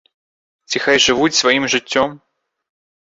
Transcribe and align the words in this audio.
Ці 0.71 0.81
хай 0.85 0.97
жывуць 1.05 1.39
сваім 1.41 1.69
жыццём? 1.75 2.19